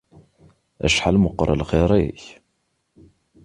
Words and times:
Acḥal 0.85 1.15
meqqer 1.19 1.49
lxir-ik. 1.61 2.23